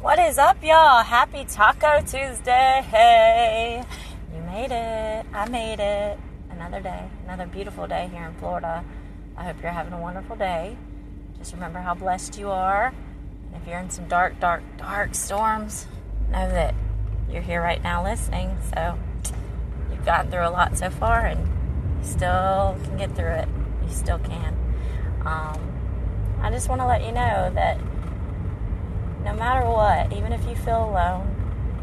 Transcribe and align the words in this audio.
What 0.00 0.18
is 0.18 0.36
up, 0.36 0.62
y'all? 0.62 1.02
Happy 1.02 1.46
Taco 1.46 2.00
Tuesday. 2.00 2.84
Hey, 2.90 3.82
you 4.32 4.42
made 4.42 4.70
it. 4.70 5.26
I 5.32 5.48
made 5.48 5.80
it. 5.80 6.18
Another 6.50 6.80
day, 6.80 7.08
another 7.24 7.46
beautiful 7.46 7.86
day 7.86 8.08
here 8.12 8.24
in 8.24 8.34
Florida. 8.34 8.84
I 9.38 9.44
hope 9.44 9.56
you're 9.62 9.72
having 9.72 9.94
a 9.94 10.00
wonderful 10.00 10.36
day. 10.36 10.76
Just 11.38 11.54
remember 11.54 11.78
how 11.78 11.94
blessed 11.94 12.38
you 12.38 12.50
are. 12.50 12.92
And 13.46 13.60
if 13.60 13.66
you're 13.66 13.78
in 13.78 13.88
some 13.88 14.06
dark, 14.06 14.38
dark, 14.38 14.62
dark 14.76 15.14
storms, 15.14 15.86
know 16.30 16.46
that 16.50 16.74
you're 17.30 17.42
here 17.42 17.62
right 17.62 17.82
now 17.82 18.04
listening. 18.04 18.54
So 18.74 18.98
you've 19.90 20.04
gotten 20.04 20.30
through 20.30 20.46
a 20.46 20.50
lot 20.50 20.76
so 20.76 20.90
far 20.90 21.24
and 21.24 21.40
you 21.40 22.06
still 22.06 22.76
can 22.84 22.98
get 22.98 23.16
through 23.16 23.32
it. 23.32 23.48
You 23.82 23.94
still 23.94 24.18
can. 24.18 24.54
Um, 25.24 25.72
I 26.42 26.50
just 26.50 26.68
want 26.68 26.82
to 26.82 26.86
let 26.86 27.02
you 27.02 27.12
know 27.12 27.50
that 27.54 27.80
no 29.26 29.34
matter 29.34 29.68
what, 29.68 30.16
even 30.16 30.32
if 30.32 30.46
you 30.46 30.54
feel 30.54 30.88
alone, 30.88 31.34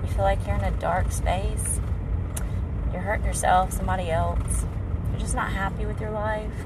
you 0.01 0.09
feel 0.13 0.23
like 0.23 0.39
you're 0.47 0.55
in 0.55 0.63
a 0.63 0.71
dark 0.79 1.11
space, 1.11 1.81
you're 2.93 3.01
hurting 3.01 3.25
yourself, 3.25 3.73
somebody 3.73 4.09
else, 4.09 4.65
you're 5.11 5.19
just 5.19 5.35
not 5.35 5.51
happy 5.51 5.85
with 5.85 5.99
your 5.99 6.11
life, 6.11 6.65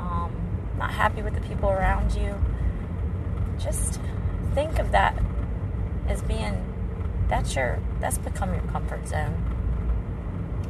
um, 0.00 0.32
not 0.78 0.90
happy 0.90 1.20
with 1.20 1.34
the 1.34 1.42
people 1.42 1.68
around 1.68 2.14
you, 2.14 2.34
just 3.58 4.00
think 4.54 4.78
of 4.78 4.92
that 4.92 5.14
as 6.08 6.22
being 6.22 6.64
that's 7.28 7.54
your 7.54 7.78
that's 8.00 8.16
become 8.16 8.54
your 8.54 8.62
comfort 8.72 9.06
zone 9.06 9.36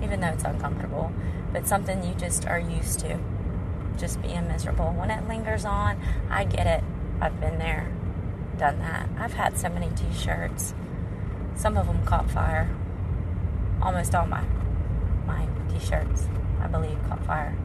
even 0.03 0.21
though 0.21 0.29
it's 0.29 0.43
uncomfortable 0.43 1.13
but 1.53 1.65
something 1.67 2.03
you 2.03 2.13
just 2.15 2.45
are 2.47 2.59
used 2.59 2.99
to 2.99 3.17
just 3.97 4.21
being 4.23 4.47
miserable. 4.47 4.93
When 4.93 5.11
it 5.11 5.27
lingers 5.29 5.65
on 5.65 6.01
i 6.31 6.45
get 6.45 6.67
it. 6.67 6.85
I've 7.21 7.41
been 7.41 7.59
there 7.59 7.89
done 8.59 8.79
that. 8.81 9.09
I've 9.19 9.33
had 9.33 9.57
so 9.57 9.69
many 9.69 9.89
t-shirts. 9.95 10.75
Some 11.55 11.77
of 11.77 11.87
them 11.87 12.05
caught 12.05 12.31
fire. 12.31 12.69
Almost 13.81 14.15
all 14.15 14.27
my 14.27 14.45
my 15.27 15.47
t-shirts, 15.71 16.27
I 16.61 16.67
believe, 16.67 16.99
caught 17.09 17.25
fire. 17.25 17.57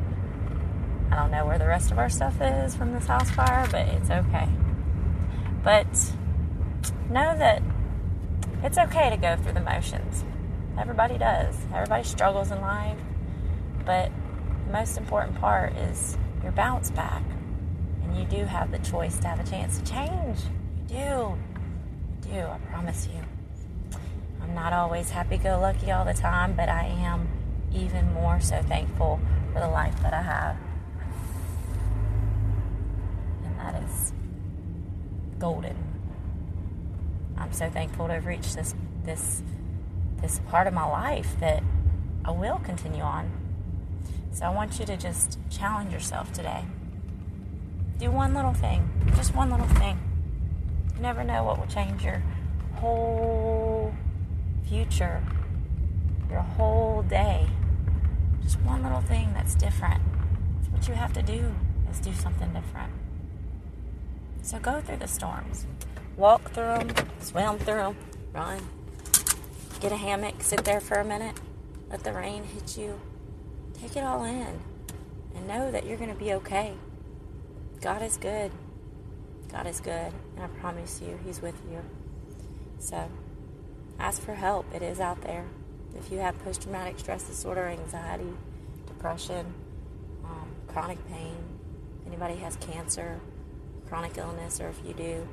I 1.11 1.15
don't 1.15 1.31
know 1.31 1.45
where 1.45 1.57
the 1.57 1.67
rest 1.67 1.91
of 1.91 1.97
our 1.97 2.09
stuff 2.09 2.35
is 2.41 2.75
from 2.75 2.93
this 2.93 3.05
house 3.05 3.29
fire, 3.31 3.67
but 3.71 3.87
it's 3.87 4.09
okay. 4.09 4.49
But 5.63 5.87
know 7.09 7.37
that 7.37 7.61
it's 8.63 8.77
okay 8.77 9.09
to 9.09 9.17
go 9.17 9.35
through 9.35 9.53
the 9.53 9.61
motions. 9.61 10.23
Everybody 10.77 11.17
does. 11.17 11.55
Everybody 11.73 12.03
struggles 12.03 12.51
in 12.51 12.61
life. 12.61 12.97
But 13.85 14.11
the 14.65 14.73
most 14.73 14.97
important 14.97 15.39
part 15.39 15.75
is 15.75 16.17
your 16.41 16.51
bounce 16.51 16.89
back. 16.91 17.23
And 18.03 18.17
you 18.17 18.25
do 18.25 18.45
have 18.45 18.71
the 18.71 18.79
choice 18.79 19.19
to 19.19 19.27
have 19.27 19.39
a 19.39 19.49
chance 19.49 19.77
to 19.77 19.83
change 19.85 20.39
do. 20.93 20.99
I 20.99 22.27
do, 22.27 22.39
I 22.39 22.57
promise 22.69 23.07
you. 23.11 23.19
I'm 24.41 24.53
not 24.53 24.73
always 24.73 25.09
happy 25.09 25.37
go 25.37 25.59
lucky 25.59 25.91
all 25.91 26.05
the 26.05 26.13
time, 26.13 26.53
but 26.53 26.69
I 26.69 26.85
am 26.85 27.27
even 27.73 28.13
more 28.13 28.39
so 28.39 28.61
thankful 28.61 29.19
for 29.51 29.59
the 29.59 29.67
life 29.67 29.99
that 30.03 30.13
I 30.13 30.21
have. 30.21 30.57
And 33.43 33.59
that 33.59 33.83
is 33.83 34.13
golden. 35.39 35.75
I'm 37.37 37.51
so 37.51 37.69
thankful 37.69 38.07
to 38.07 38.13
have 38.13 38.25
reached 38.25 38.55
this 38.55 38.75
this 39.03 39.41
this 40.21 40.39
part 40.47 40.67
of 40.67 40.73
my 40.73 40.85
life 40.85 41.35
that 41.39 41.63
I 42.23 42.31
will 42.31 42.59
continue 42.59 43.01
on. 43.01 43.31
So 44.31 44.45
I 44.45 44.49
want 44.49 44.79
you 44.79 44.85
to 44.85 44.95
just 44.95 45.39
challenge 45.49 45.91
yourself 45.91 46.31
today. 46.31 46.65
Do 47.97 48.11
one 48.11 48.33
little 48.33 48.53
thing, 48.53 48.89
just 49.15 49.35
one 49.35 49.49
little 49.49 49.67
thing. 49.67 49.99
You 50.95 51.01
never 51.01 51.23
know 51.23 51.43
what 51.43 51.59
will 51.59 51.67
change 51.67 52.03
your 52.03 52.21
whole 52.75 53.93
future, 54.67 55.23
your 56.29 56.41
whole 56.41 57.01
day. 57.03 57.47
Just 58.41 58.59
one 58.61 58.83
little 58.83 59.01
thing 59.01 59.31
that's 59.33 59.55
different. 59.55 60.01
It's 60.59 60.69
what 60.69 60.87
you 60.87 60.93
have 60.93 61.13
to 61.13 61.21
do 61.21 61.53
is 61.89 61.99
do 61.99 62.13
something 62.13 62.51
different. 62.53 62.91
So 64.41 64.59
go 64.59 64.81
through 64.81 64.97
the 64.97 65.07
storms. 65.07 65.65
Walk 66.17 66.51
through 66.51 66.65
them, 66.65 66.89
swim 67.19 67.57
through 67.57 67.75
them, 67.75 67.97
run. 68.33 68.59
Get 69.79 69.91
a 69.91 69.97
hammock, 69.97 70.43
sit 70.43 70.63
there 70.63 70.79
for 70.79 70.95
a 70.95 71.05
minute, 71.05 71.39
let 71.89 72.03
the 72.03 72.13
rain 72.13 72.43
hit 72.43 72.77
you. 72.77 72.99
Take 73.73 73.95
it 73.95 74.03
all 74.03 74.23
in 74.23 74.59
and 75.35 75.47
know 75.47 75.71
that 75.71 75.85
you're 75.85 75.97
going 75.97 76.11
to 76.13 76.15
be 76.15 76.33
okay. 76.33 76.73
God 77.81 78.01
is 78.01 78.17
good. 78.17 78.51
God 79.53 79.67
is 79.67 79.79
good, 79.79 80.11
and 80.35 80.43
I 80.43 80.47
promise 80.47 80.99
you, 80.99 81.19
He's 81.23 81.39
with 81.39 81.55
you. 81.71 81.79
So, 82.79 83.07
ask 83.99 84.19
for 84.19 84.33
help. 84.33 84.65
It 84.73 84.81
is 84.81 84.99
out 84.99 85.21
there. 85.21 85.45
If 85.95 86.11
you 86.11 86.17
have 86.17 86.43
post 86.43 86.63
traumatic 86.63 86.97
stress 86.97 87.23
disorder, 87.23 87.67
anxiety, 87.67 88.33
depression, 88.87 89.53
um, 90.25 90.47
chronic 90.67 90.97
pain, 91.07 91.37
anybody 92.07 92.35
has 92.37 92.55
cancer, 92.55 93.19
chronic 93.87 94.17
illness, 94.17 94.59
or 94.59 94.69
if 94.69 94.81
you 94.83 94.93
do, 94.95 95.27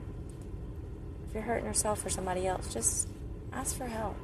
if 1.27 1.35
you're 1.35 1.43
hurting 1.43 1.65
yourself 1.65 2.05
or 2.05 2.11
somebody 2.11 2.47
else, 2.47 2.75
just 2.75 3.09
ask 3.55 3.75
for 3.75 3.87
help. 3.87 4.17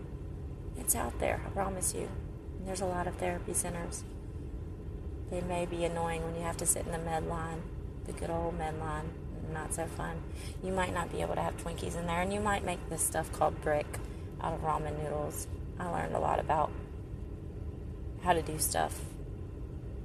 It's 0.78 0.94
out 0.94 1.18
there, 1.20 1.40
I 1.46 1.48
promise 1.50 1.94
you. 1.94 2.06
And 2.58 2.68
there's 2.68 2.82
a 2.82 2.86
lot 2.86 3.06
of 3.06 3.16
therapy 3.16 3.54
centers. 3.54 4.04
They 5.30 5.40
may 5.40 5.64
be 5.64 5.86
annoying 5.86 6.22
when 6.22 6.34
you 6.34 6.42
have 6.42 6.58
to 6.58 6.66
sit 6.66 6.84
in 6.84 6.92
the 6.92 6.98
med 6.98 7.26
line, 7.26 7.62
the 8.04 8.12
good 8.12 8.28
old 8.28 8.58
med 8.58 8.78
line 8.78 9.10
not 9.52 9.74
so 9.74 9.86
fun. 9.86 10.22
You 10.62 10.72
might 10.72 10.92
not 10.92 11.10
be 11.12 11.22
able 11.22 11.34
to 11.34 11.42
have 11.42 11.56
Twinkies 11.56 11.96
in 11.96 12.06
there, 12.06 12.20
and 12.20 12.32
you 12.32 12.40
might 12.40 12.64
make 12.64 12.88
this 12.88 13.02
stuff 13.02 13.30
called 13.32 13.60
brick 13.62 13.86
out 14.40 14.54
of 14.54 14.62
ramen 14.62 15.02
noodles. 15.02 15.46
I 15.78 15.88
learned 15.90 16.14
a 16.14 16.18
lot 16.18 16.38
about 16.40 16.70
how 18.22 18.32
to 18.32 18.42
do 18.42 18.58
stuff 18.58 19.00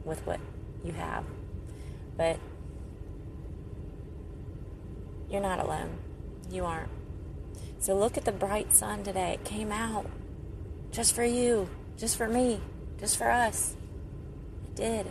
with 0.04 0.26
what 0.26 0.40
you 0.84 0.94
have. 0.94 1.24
But 2.18 2.38
you're 5.30 5.42
not 5.42 5.60
alone. 5.60 5.98
You 6.50 6.66
aren't. 6.66 6.90
So 7.80 7.96
look 7.96 8.18
at 8.18 8.26
the 8.26 8.32
bright 8.32 8.74
sun 8.74 9.04
today. 9.04 9.34
It 9.34 9.44
came 9.44 9.72
out 9.72 10.06
just 10.92 11.16
for 11.16 11.24
you, 11.24 11.70
just 11.98 12.18
for 12.18 12.28
me, 12.28 12.60
just 13.00 13.18
for 13.18 13.30
us. 13.30 13.76
It 14.66 14.76
did. 14.76 15.08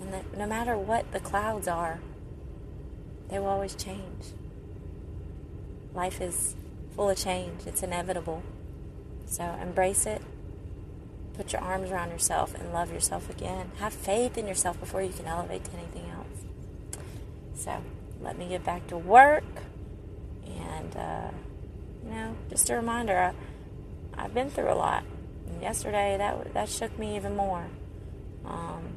And 0.00 0.12
that 0.14 0.38
no 0.38 0.46
matter 0.46 0.78
what 0.78 1.10
the 1.12 1.20
clouds 1.20 1.68
are, 1.68 2.00
they 3.30 3.38
will 3.38 3.48
always 3.48 3.74
change. 3.74 4.32
Life 5.94 6.20
is 6.20 6.54
full 6.94 7.10
of 7.10 7.16
change, 7.16 7.66
it's 7.66 7.82
inevitable. 7.82 8.42
So 9.26 9.44
embrace 9.62 10.06
it. 10.06 10.20
Put 11.34 11.52
your 11.52 11.62
arms 11.62 11.90
around 11.90 12.10
yourself 12.10 12.54
and 12.54 12.72
love 12.72 12.92
yourself 12.92 13.30
again. 13.30 13.70
Have 13.78 13.92
faith 13.92 14.36
in 14.36 14.46
yourself 14.46 14.78
before 14.80 15.00
you 15.00 15.12
can 15.12 15.26
elevate 15.26 15.64
to 15.64 15.72
anything 15.72 16.10
else. 16.10 17.00
So 17.54 17.76
let 18.20 18.36
me 18.36 18.48
get 18.48 18.64
back 18.64 18.86
to 18.88 18.98
work. 18.98 19.44
And, 20.44 20.96
uh, 20.96 21.30
you 22.04 22.10
know, 22.10 22.36
just 22.48 22.68
a 22.70 22.74
reminder 22.74 23.16
I, 23.16 24.22
I've 24.22 24.34
been 24.34 24.50
through 24.50 24.72
a 24.72 24.74
lot. 24.74 25.04
Yesterday, 25.60 26.16
that, 26.18 26.54
that 26.54 26.68
shook 26.68 26.98
me 26.98 27.16
even 27.16 27.36
more. 27.36 27.66
Um, 28.44 28.96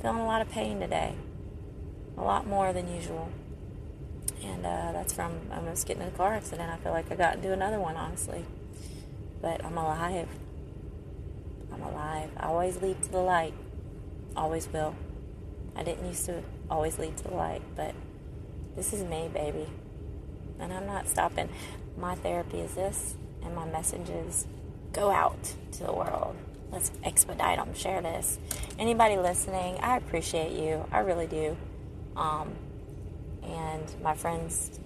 feeling 0.00 0.18
a 0.18 0.26
lot 0.26 0.42
of 0.42 0.50
pain 0.50 0.78
today 0.80 1.14
a 2.18 2.22
lot 2.22 2.46
more 2.46 2.72
than 2.72 2.92
usual. 2.92 3.30
And 4.44 4.64
uh, 4.64 4.92
that's 4.92 5.12
from 5.12 5.32
I 5.50 5.56
almost 5.56 5.86
getting 5.86 6.02
in 6.02 6.08
a 6.08 6.12
car 6.12 6.34
accident. 6.34 6.70
I 6.70 6.76
feel 6.76 6.92
like 6.92 7.10
I 7.10 7.16
got 7.16 7.36
into 7.36 7.52
another 7.52 7.78
one, 7.78 7.96
honestly. 7.96 8.44
But 9.40 9.64
I'm 9.64 9.76
alive. 9.76 10.28
I'm 11.72 11.82
alive. 11.82 12.30
I 12.36 12.46
always 12.46 12.80
lead 12.82 13.02
to 13.02 13.10
the 13.10 13.20
light. 13.20 13.54
Always 14.36 14.68
will. 14.72 14.94
I 15.76 15.82
didn't 15.82 16.06
used 16.06 16.26
to 16.26 16.42
always 16.70 16.98
lead 16.98 17.16
to 17.18 17.24
the 17.24 17.34
light, 17.34 17.62
but 17.76 17.94
this 18.74 18.92
is 18.92 19.04
me, 19.04 19.30
baby. 19.32 19.66
And 20.58 20.72
I'm 20.72 20.86
not 20.86 21.08
stopping. 21.08 21.48
My 21.96 22.14
therapy 22.16 22.58
is 22.58 22.74
this, 22.74 23.14
and 23.44 23.54
my 23.54 23.64
message 23.64 24.08
is 24.08 24.46
go 24.92 25.10
out 25.10 25.54
to 25.72 25.84
the 25.84 25.92
world. 25.92 26.36
Let's 26.72 26.90
expedite 27.04 27.58
them, 27.58 27.74
share 27.74 28.02
this. 28.02 28.38
Anybody 28.78 29.16
listening, 29.16 29.78
I 29.80 29.96
appreciate 29.96 30.52
you. 30.52 30.84
I 30.92 30.98
really 30.98 31.26
do. 31.26 31.56
Um, 32.18 32.52
and 33.44 34.02
my 34.02 34.14
friends 34.14 34.78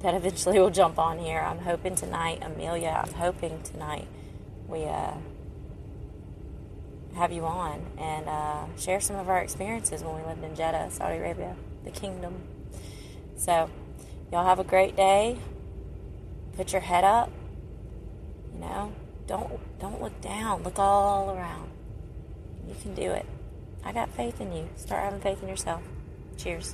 that 0.00 0.14
eventually 0.14 0.58
will 0.60 0.70
jump 0.70 0.98
on 0.98 1.18
here. 1.18 1.40
I'm 1.40 1.60
hoping 1.60 1.94
tonight, 1.94 2.42
Amelia, 2.42 3.02
I'm 3.04 3.14
hoping 3.14 3.62
tonight 3.62 4.06
we 4.68 4.84
uh, 4.84 5.14
have 7.14 7.32
you 7.32 7.44
on 7.44 7.80
and 7.98 8.28
uh, 8.28 8.64
share 8.76 9.00
some 9.00 9.16
of 9.16 9.28
our 9.28 9.38
experiences 9.38 10.02
when 10.02 10.16
we 10.16 10.22
lived 10.22 10.42
in 10.42 10.54
Jeddah, 10.54 10.90
Saudi 10.90 11.16
Arabia, 11.16 11.54
the 11.84 11.90
kingdom. 11.90 12.42
So, 13.36 13.70
y'all 14.32 14.44
have 14.44 14.58
a 14.58 14.64
great 14.64 14.96
day. 14.96 15.38
Put 16.56 16.72
your 16.72 16.82
head 16.82 17.04
up. 17.04 17.30
You 18.52 18.60
know, 18.60 18.92
don't 19.26 19.78
don't 19.80 20.00
look 20.00 20.20
down. 20.20 20.62
Look 20.62 20.78
all 20.78 21.30
around. 21.30 21.70
You 22.68 22.74
can 22.80 22.94
do 22.94 23.10
it. 23.10 23.26
I 23.84 23.92
got 23.92 24.10
faith 24.10 24.40
in 24.40 24.52
you. 24.52 24.68
Start 24.76 25.02
having 25.02 25.20
faith 25.20 25.42
in 25.42 25.48
yourself. 25.48 25.82
Cheers. 26.36 26.72